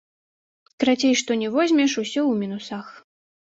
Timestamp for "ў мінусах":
2.25-2.85